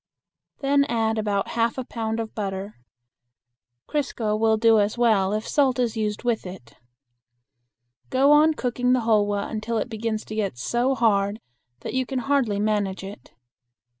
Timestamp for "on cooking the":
8.31-9.01